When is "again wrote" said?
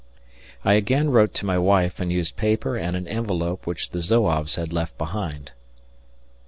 0.73-1.35